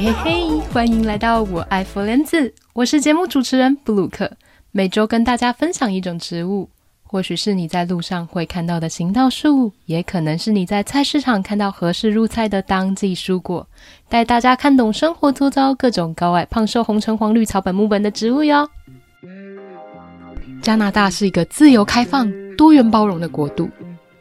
[0.00, 4.30] 嘿嘿，欢迎来到我爱佛莲子，我是节目主持人布鲁克，
[4.70, 6.70] 每周跟大家分享一种植物，
[7.02, 13.66] 或许是你在路上会看到的行道树，也可能是你在菜市场看到合适入菜的当季蔬果，
[14.08, 18.70] 带大家看懂生活周遭各种高矮胖瘦红橙黄绿草本木本的植物哟。
[20.62, 23.68] 加拿大是一个自由开放、多元包容的国度，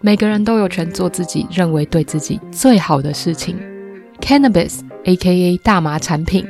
[0.02, 3.56] 每个人都有权做自己认为对自己最好的事情。
[4.22, 4.80] Cannabis。
[5.06, 5.58] A.K.A.
[5.60, 6.46] 大麻产品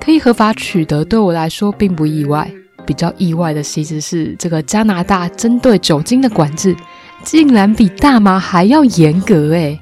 [0.00, 2.50] 可以合法取得，对我来说并不意外。
[2.84, 6.74] 比较意外的其实是这个加拿大针对酒精的管制，
[7.22, 9.78] 竟然比大麻还要严格诶。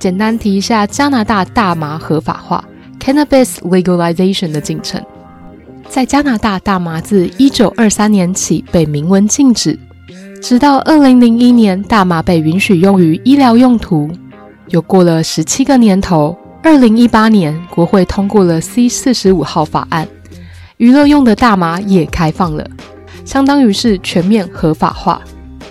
[0.00, 2.64] 简单提一下加拿大大麻合法化
[2.98, 5.00] （Cannabis Legalization） 的进程。
[5.88, 9.78] 在加拿大，大麻自一九二三年起被明文禁止，
[10.42, 14.10] 直到二零零一年，大麻被允许用于医疗用途。
[14.68, 20.08] 又过了十七个年头，二零一八年，国会通过了 C 四十五号法案，
[20.78, 22.66] 娱乐用的大麻也开放了，
[23.24, 25.22] 相当于是全面合法化。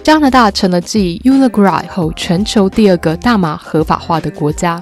[0.02, 4.82] 加拿大成了继 Uruguay 后全球第二个大麻合法化的国家。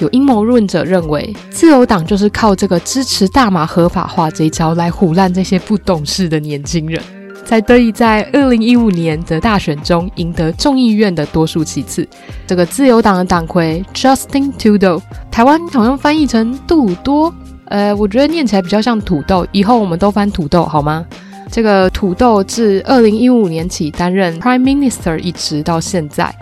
[0.00, 7.00] 有阴谋论者认为，自由党就是靠这个支持大麻合法化这一招来唬烂这些不懂事的年轻人。
[7.44, 12.08] 才得以在二零一五年的大选中赢得众议院的多数席次。
[12.46, 17.32] 这个自由党的党魁 Justin Trudeau，台湾好像翻译成杜多，
[17.66, 19.46] 呃，我觉得念起来比较像土豆。
[19.52, 21.04] 以后我们都翻土豆好吗？
[21.50, 26.34] 这个土豆自二零一五年起担任 Prime Minister，一直到现在。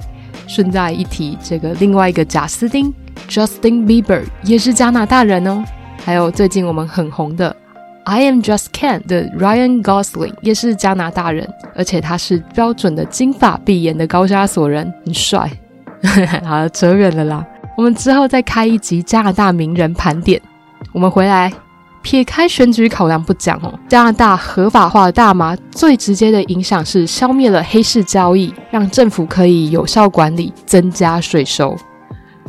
[0.48, 2.92] 顺带一提，这个另外一个贾斯汀
[3.28, 5.64] Justin Bieber 也是加拿大人哦。
[6.04, 7.54] 还有最近我们很红的。
[8.04, 15.50] I am just Ken 的 Ryan Gosling 也是加拿大人，而且他是标准的金发碧眼的高加索人，很帅。
[16.44, 17.46] 好，扯远了啦，
[17.76, 20.42] 我们之后再开一集加拿大名人盘点。
[20.92, 21.52] 我们回来，
[22.02, 31.76] 撇开选举考量不讲哦，加拿大合法化的大麻最直接的影响是消灭了黑市交易，让政府可以有效管理，增加税收。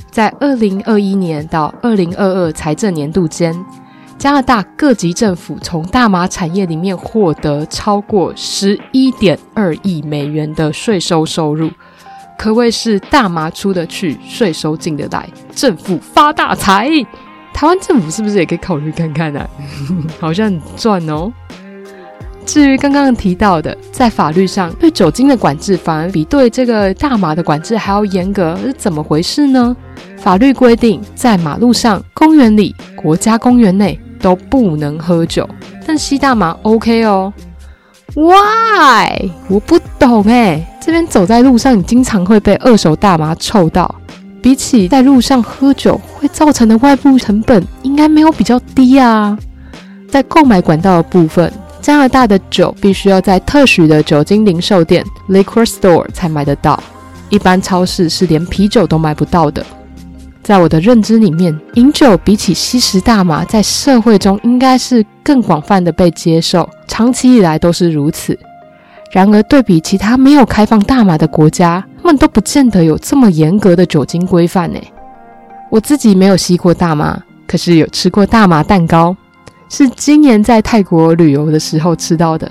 [0.10, 3.56] 在二零二一年到二零二二财政年度间。
[4.18, 11.70] 加拿大各级政府从大麻产业里面获得超过十一点二亿美元的税收收入，
[12.38, 16.90] 可谓是大麻出得去，税收进得来，政府发大财。
[17.54, 19.48] 台湾政府是不是也可以考虑看看呢、
[20.20, 21.32] 好像很赚哦。
[22.46, 29.76] 至于刚刚提到的，在法律上对酒精的管制反而比对这个大麻的管制还要严格，是怎么回事呢？
[30.18, 34.00] 法律规定，在马路上、公园里、国家公园内。
[34.24, 35.46] 都不能喝酒，
[35.86, 37.34] 但吸大麻 OK 哦。
[38.16, 39.30] Why？
[39.50, 40.66] 我不懂诶。
[40.82, 43.94] 这边走在路上，你经常会被二手大麻臭到。
[44.42, 49.38] 比起在路上喝酒会造成的外部成本，应该没有比较低啊。
[50.10, 51.52] 在购买管道的部分，
[51.84, 56.82] 加拿大的酒必须要在特许的酒精零售店 （liquor store） 才买得到，
[57.28, 59.64] 一般超市是连啤酒都买不到的。
[60.42, 68.40] 在我的认知里面，饮酒比起吸食大麻，在社会中应该是更广泛的被接受，长期以来都是如此。
[69.12, 74.80] 然而，对比其他没有开放大麻的国家，他们都不见得有这么严格的酒精规范呢。
[75.70, 79.14] 我自己没有吸过大麻，可是有吃过大麻蛋糕，
[79.74, 82.50] 是今年在泰国旅游的时候吃到的，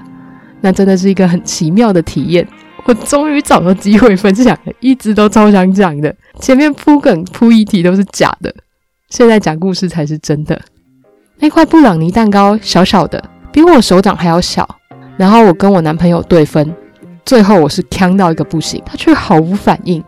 [0.61, 2.45] 那真的是一个很奇妙的体验。
[2.85, 6.13] 我终于找到机会分享了，一直都超想讲的。
[6.41, 8.53] 前面铺梗铺一题都是假的，
[9.09, 10.61] 现在讲故事才是真的。
[11.39, 13.23] 那块布朗尼蛋糕小小的，
[13.53, 14.69] 比我手掌还要小。
[15.17, 16.75] 然后我跟我男朋友对分，
[17.25, 20.03] 最后我是呛到一个不行，他却毫无反应。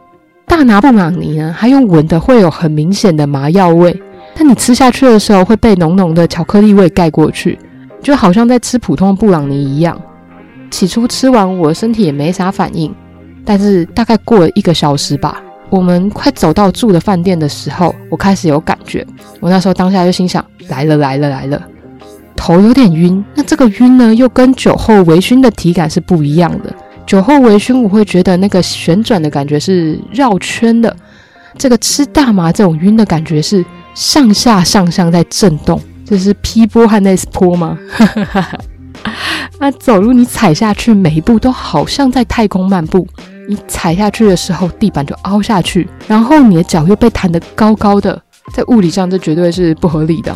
[0.49, 4.03] 大拿布朗尼呢，还用闻的会有很明显的麻药味，
[4.35, 7.59] 但你吃下去的时候会被浓浓的巧克力味盖过去，
[8.03, 10.01] 就好像在吃普通的布朗尼一样。
[10.71, 12.93] 起初吃完，我的身体也没啥反应，
[13.45, 15.41] 但是大概过了一个小时吧，
[15.71, 19.07] 我们快走到住的饭店的时候，我开始有感觉。
[19.39, 21.63] 我那时候当下就心想：来了来了来了，
[22.35, 23.25] 头有点晕。
[23.37, 26.75] 那这个晕呢，又跟酒后微醺的体感是不一样的。
[27.07, 30.91] 酒后微醺，我会觉得那个旋转的感觉是绕圈的；
[31.57, 33.65] 这个吃大麻这种晕的感觉是
[33.95, 37.79] 上下上下在震动，这是 P 波和 S 波吗？
[39.59, 43.07] 那 走路，你踩下去，每一步都好像在太空漫步。
[43.49, 48.21] 你踩下去的时候，地板就凹下去，然后你的脚又被弹得高高的，
[48.53, 50.35] 在物理上这绝对是不合理的。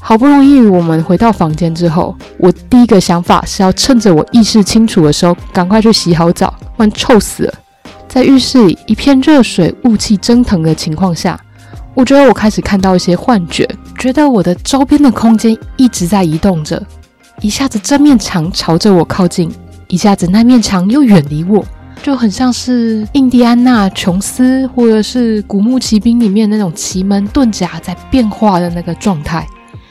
[0.00, 7.54] 好不容易我们回到房间之后，我第一个想法是要趁着我意识清楚的时候，赶快去洗好澡，不然臭死了。
[8.08, 11.38] 在浴室里一片热水、雾气蒸腾的情况下，
[11.98, 13.68] 我觉得我开始看到一些幻觉，
[13.98, 16.80] 觉得我的周边的空间一直在移动着，
[17.40, 19.50] 一下子这面墙朝着我靠近，
[19.88, 21.64] 一下子那面墙又远离我，
[22.00, 29.44] 就很像是印第安纳琼斯或者是古墓奇兵里面那种奇门遁甲在变化的那个状态。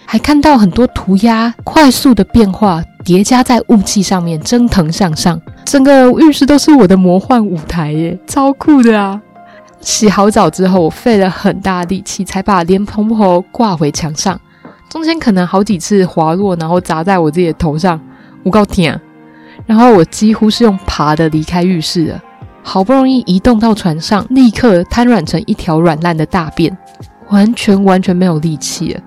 [0.06, 9.21] 还看到很多涂鸦快速的变化叠加在雾气上面，蒸腾向上，整个浴室都是我的魔幻舞台耶，超酷的啊！
[9.81, 14.39] 洗好澡之后，我费了很大力气才把莲蓬头挂回墙上，
[14.89, 18.00] 中间可能好几次滑落，然后砸在我自己的头上，
[18.44, 19.01] 我告天啊！
[19.65, 22.21] 然后我几乎是用爬的离开浴室了，
[22.63, 26.75] 好不容易移动到船上，立刻瘫软成一条软烂的大便，
[27.29, 29.01] 完全完全没有力气了。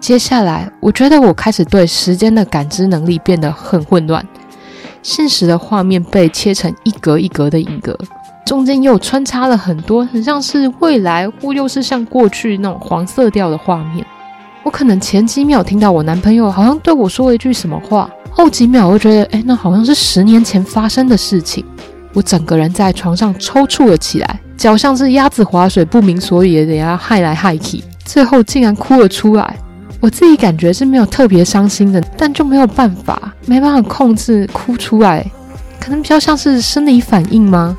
[0.00, 4.26] 接下来，我觉得我开始对时间的感知能力变得很混乱。
[5.02, 7.98] 现实的画面被切成一格一格的影格，
[8.50, 14.04] 中间又穿插了很多很像是未来或又是像过去那种黄色调的画面。
[14.64, 21.64] 我可能前几秒听到我男朋友好像对我说了一句什么话，后几秒我觉得，哎，那好像是十年前发生的事情。
[22.12, 29.56] 我整个人在床上抽搐了起来，脚像是鸭子划水，不明所以的等下害来害去，最后竟然哭了出来。
[30.00, 35.24] 我自己感觉是没有特别伤心的，但就没有办法，没办法控制哭出来，
[35.78, 37.78] 可能比较像是生理反应吗？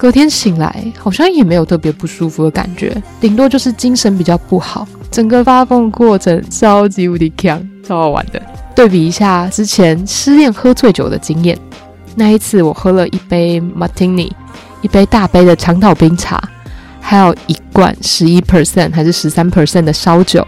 [0.00, 4.88] 隔天醒来，好像也没有特别不舒服的感觉，顶多就是精神比较不好。
[5.10, 8.40] 整个发疯过程超级无敌强，超好玩的。
[8.74, 11.58] 对比一下之前失恋喝醉酒的经验，
[12.14, 14.30] 那一次我喝了一杯 Martini，
[14.80, 16.42] 一杯大杯的长岛冰茶，
[16.98, 20.46] 还有一罐十一 percent 还是十三 percent 的烧酒。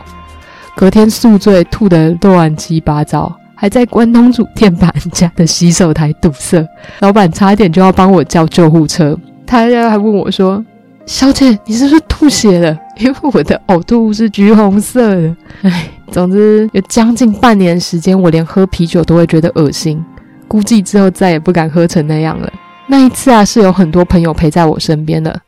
[0.75, 6.67] 隔天宿醉，吐得乱七八糟，还在关东煮店把人家的洗手台堵塞，
[7.01, 9.15] 老板差一点就要帮我叫救护车。
[9.53, 10.65] 他还问我说
[11.05, 12.75] ：“小姐，你是不是吐血了？
[12.97, 20.03] 因为我的呕吐物是橘红色的。”唉，总之有将近半年时间，我连喝啤酒都会觉得恶心，
[20.49, 22.51] 估计之后再也不敢喝成那样了。
[22.87, 25.39] 那一次啊，是有很多朋友陪在我身边的。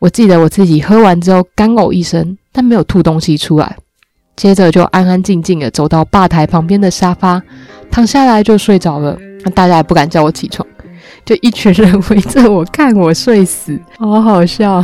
[0.00, 3.74] 我记得我自己喝完之后干呕一声，但没有吐东西出来。
[4.36, 7.42] 接着就安安静静的走到吧台旁边的沙发，
[7.90, 9.16] 躺下来就睡着了。
[9.44, 10.68] 那大家也不敢叫我起床，
[11.26, 14.80] 就一群人围着我看我睡死， 好好笑。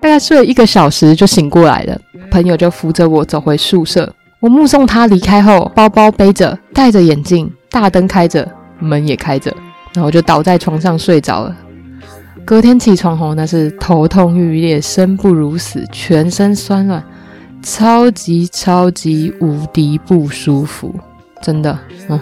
[0.00, 2.00] 大概睡了一个小时就醒过来了，
[2.30, 4.12] 朋友就扶着我走回宿舍。
[4.40, 9.54] 我目送他离开后，包包背着，戴着眼镜，大灯开着，门也开着，
[9.94, 11.56] 然后我就倒在床上睡着了。
[12.44, 17.02] 隔天起床后，那是头痛欲裂，生不如死，全身酸软。
[17.62, 20.94] 超级超级无敌不舒服，
[21.40, 21.78] 真的。
[22.10, 22.20] 嗯，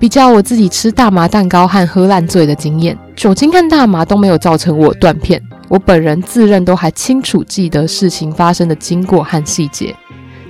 [0.00, 5.40] 比较我自己吃大麻蛋糕和喝烂醉的经验，酒精和大麻都没有造成我断片。
[5.68, 9.94] 我本人自认都还清楚记得事情发生的经过和细节，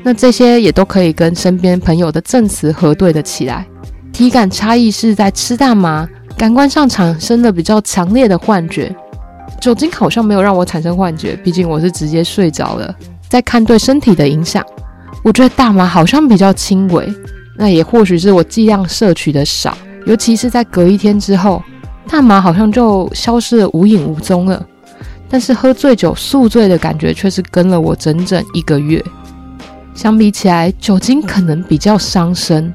[0.04, 3.66] 那这些也都可以跟身边朋友的证词核对的起来。
[4.12, 6.08] 体感差异是在吃大麻，
[6.38, 8.94] 感官上产生了比较强烈的幻觉，
[9.60, 12.94] 酒精好像没有让我产生幻觉，毕竟我是直接睡着了。
[13.28, 14.64] 再看对身体的影响，
[15.24, 17.12] 我觉得大麻好像比较轻微，
[17.60, 19.76] 那也或许是我剂量摄取的少，
[20.06, 21.62] 尤其是在隔一天之后，
[22.08, 24.66] 大麻好像就消失得无影无踪了。
[25.28, 29.04] 但是喝醉酒宿醉的感觉却是跟了我整整一个月。
[29.94, 32.72] 相比起来，酒精可能比较伤身，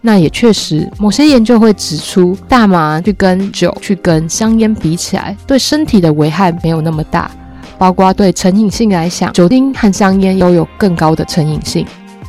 [0.00, 7.30] 那也确实，某些研究会指出，大麻去跟酒去跟香烟比起来，对身体的危害没有那么大。
[7.78, 11.86] 包括对成瘾性来讲，酒精和香烟都有更高的成瘾性。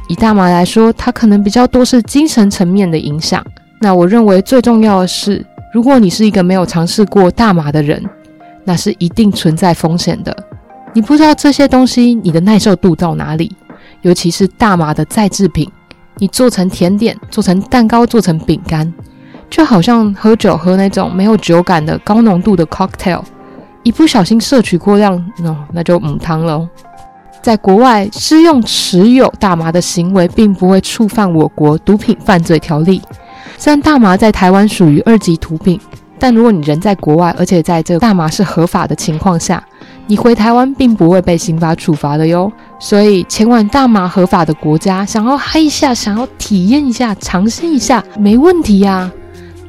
[0.07, 3.43] 以大麻来说，它可能比较多是精神层面的影响。
[3.79, 8.03] 那我认为最重要的是，如果你是一个没有尝试过大麻的人，
[8.63, 10.35] 那是一定存在风险的。
[10.93, 13.51] 你不知道这些东西你的耐受度到哪里，
[14.01, 15.69] 尤其是大麻的再制品，
[16.17, 18.91] 你做成甜点、做成蛋糕、做成饼干，
[19.49, 23.21] 就好像喝酒喝那种没有酒感的高浓度的 cocktail。
[23.83, 26.67] 一不小心摄取过量，那那就母汤了。
[27.45, 32.99] 在国外，施用持有大麻的行为并不会触犯我国毒品犯罪条例。
[33.55, 35.79] 虽然大麻在台湾属于二级毒品，
[36.17, 39.63] 但如果你人在国外，而且在这大麻是合法的情况下，
[40.07, 42.51] 你回台湾并不会被刑法处罚的哟。
[42.79, 49.11] 所以前往大麻合法的国家，想要嗨一下，想要体验一下，尝试一下，没问题呀。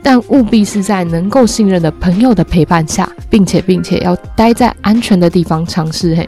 [0.02, 6.14] 但务必是在能够信任的朋友的陪伴下，并且并且要待在安全的地方尝试。
[6.14, 6.26] 嘿，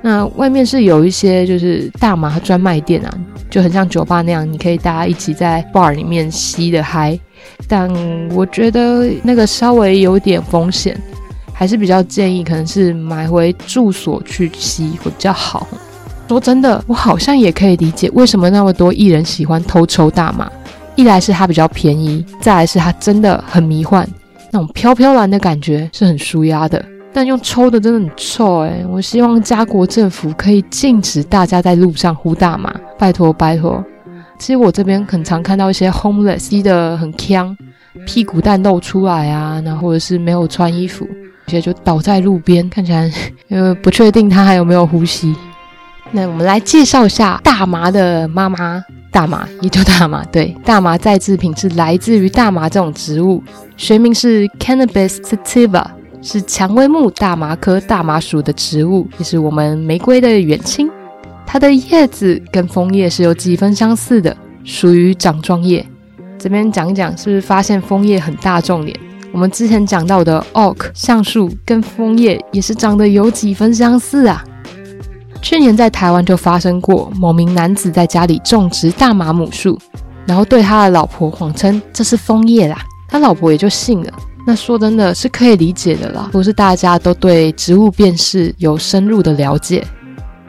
[0.00, 3.12] 那外面是有一些就是大麻专卖店啊，
[3.50, 7.18] 就很像酒吧那样，你可以大家一起在 bar 里面吸的嗨。
[7.66, 7.90] 但
[8.34, 10.96] 我觉得那个稍微有点风险，
[11.52, 15.66] 还是比较建议可能是买回住所去吸会比较好。
[16.28, 20.50] 说真的，我好像也可以理解为什么那么多艺人喜欢偷抽大麻。
[20.94, 24.06] 一来是它比较便宜，再来是它真的很迷幻，
[24.50, 26.84] 那种飘飘然的感觉是很舒压的。
[27.12, 28.84] 但用抽的真的很臭哎！
[28.88, 33.84] 我希望加国政府可以禁止大家在路上呼大麻，拜托拜托。
[34.38, 37.56] 其实我这边很常看到一些 homeless 吸得很呛，
[38.06, 41.04] 屁股蛋露出来啊，然后或者是没有穿衣服，
[41.46, 43.10] 有些就倒在路边，看起来
[43.48, 45.34] 因为不确定他还有没有呼吸。
[46.12, 53.42] 那我们来介绍一下大麻的妈妈，大麻也就大麻，对，大麻再制品是来自于大麻这种植物，
[53.76, 55.84] 学名是 Cannabis sativa，
[56.30, 60.86] 是蔷薇木大麻科大麻属的植物，也是我们玫瑰的远亲。
[61.46, 65.82] 它的叶子跟枫叶是有几分相似的，属于掌状叶。
[66.38, 68.94] 这边讲一讲，是不是发现枫叶很大众脸？
[69.32, 74.44] 我们之前讲到的 oak 橡树跟枫叶也是长得有几分相似啊。
[75.40, 79.78] 去年在台湾就发生过某名男子在家里种植大麻母树，
[80.26, 82.76] 然后对他的老婆谎称这是枫叶啦，
[83.08, 84.12] 他老婆也就信了。
[84.48, 89.86] 那说真的是可以理解的啦，不是大家都对植物辨识有深入的了解。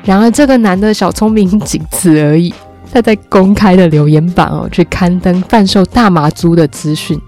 [0.05, 2.53] 然而这个男的小聪明仅此而已，
[2.93, 7.19] 他在公开的留言板哦去刊登贩售大麻株的资讯，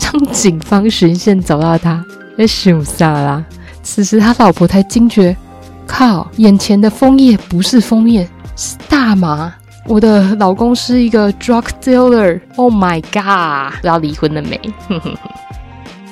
[0.00, 2.02] 让警方循线找到他，
[2.34, 3.44] 被凶杀啦。
[3.82, 5.36] 此时他老婆才惊觉。
[5.86, 6.26] 靠！
[6.38, 9.52] 眼前的枫叶不是枫叶，是大麻。
[9.86, 12.40] 我的老公是一个 drug dealer。
[12.56, 13.74] Oh my god！
[13.76, 14.58] 不知道离婚了没？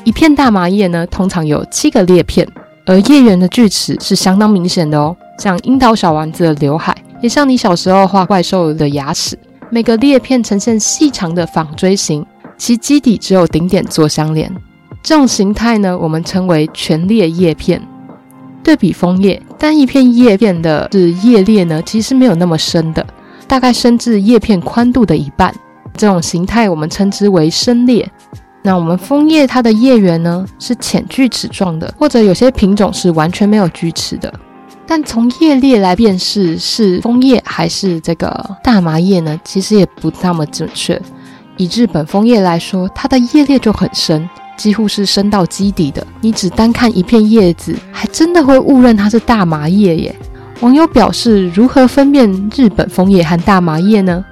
[0.04, 2.46] 一片大麻叶呢，通常有七个裂片，
[2.84, 9.38] 而叶缘的锯齿是相当明显的哦，像樱桃小丸子的刘海，也像你小时候画怪兽的牙齿。
[9.70, 12.24] 每个裂片呈现细长的纺锥形，
[12.58, 14.54] 其基底只有顶点做相连。
[15.02, 17.80] 这种形态呢，我们称为全裂叶片。
[18.62, 23.04] 对比枫叶，单一片叶片的是叶裂呢，其实没有那么深的，
[23.46, 25.52] 大概深至叶片宽度的一半。
[25.96, 28.10] 这种形态我们称之为深裂。
[28.66, 34.32] 那我们枫叶它的叶缘呢，是浅锯齿状的，或者有些品种是完全没有锯齿的。
[34.86, 41.00] 但从叶裂来辨识是枫叶还是这个大麻叶呢，其实也不那么准确。
[41.58, 44.28] 以日本枫叶来说，它的叶裂就很深。
[44.56, 50.16] 几乎是深到基底的，你只单看一片叶子，还真的会误认它是大麻叶耶。
[50.60, 54.24] 网友表示，如何分辨日本枫叶和大麻叶呢？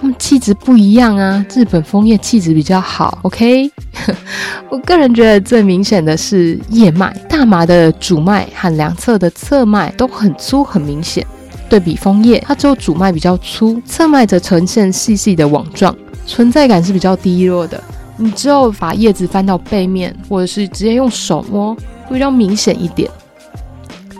[0.00, 3.18] 它们气质不一样啊，日本枫叶气质比较好。
[3.22, 3.70] OK，
[4.70, 11.26] 我个人觉得最明显的是叶脉，大麻的主脉和两侧的侧脉都很粗，很明显。
[11.68, 15.96] 对比枫叶，它只有主脉比较粗，侧脉则呈现细细的网状，
[16.26, 17.82] 存在感是比较低落的。
[18.16, 21.74] 你之后把叶子翻到背面，或者是直接用手摸，
[22.06, 23.10] 会比较明显一点。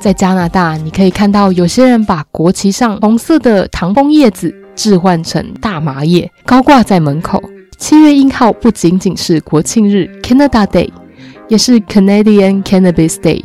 [0.01, 7.43] 在加拿大，你可以看到有些人把国旗上红色的唐枫叶子置换成大麻叶，高挂在门口。
[7.77, 10.91] 七月一号不仅仅是国庆日 （Canada Day），
[11.49, 13.43] 也是 Canadian Cannabis Day。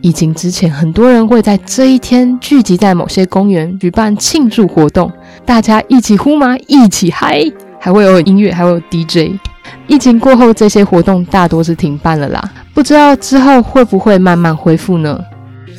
[0.00, 5.10] 疫情之前，很多人会在这一天聚集在某些公园举办庆祝活动，
[5.44, 7.44] 大家一起呼麻，一起嗨，
[7.78, 9.38] 还会有音乐，还会有 DJ。
[9.86, 15.18] 疫情过后，这些活动大多是停办了啦，不知道之后会不会慢慢恢复呢？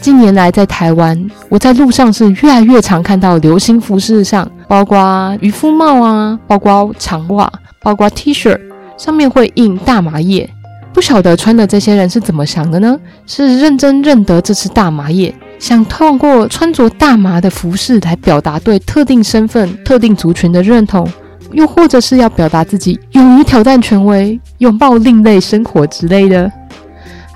[0.02, 7.48] 近年来，在台湾，我在路上是越来越常看到流行服饰上，包括渔夫帽啊，包括长袜，
[7.80, 8.60] 包括 T 恤，
[8.98, 10.50] 上面会印大麻叶。
[10.92, 13.00] 不晓得穿的这些人是怎么想的呢？
[13.28, 21.08] 是认真认得这是大麻叶，想通过穿着大麻的服饰来表达对特定身份、特定族群的认同？
[21.52, 26.52] 又或者是要表达自己勇于挑战权威、拥抱另类生活之类的，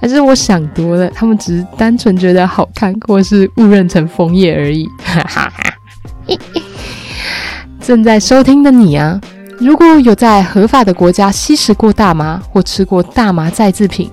[0.01, 1.08] 还是我想多了？
[1.12, 4.88] 他们只是单纯觉得好看，或是误认成枫叶而已。
[5.03, 5.74] 哈 哈哈。
[7.88, 9.17] 正在收听的你啊，
[9.60, 14.12] 如果有在合法的国家吸食过大麻或吃过大麻再制品，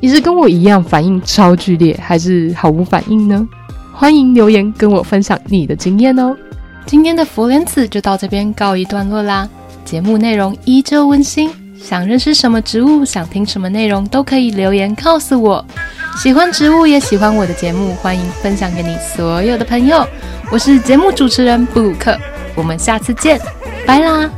[0.00, 3.48] 你是跟我一样反应超剧烈，还是毫无反应呢？
[3.90, 6.36] 欢迎留言跟我分享你的经验哦。
[6.84, 9.48] 今天的佛莲子就到这边告一段落啦。
[9.82, 15.64] 节目内容依旧温馨，想认识什么植物，想听什么内容，都可以留言告诉我。
[16.18, 20.06] 喜欢植物也喜欢我的节目，欢迎分享给你所有的朋友。
[20.52, 22.14] 我是节目主持人布鲁克，
[22.56, 23.40] 我们下次见，
[23.86, 24.28] 拜啦。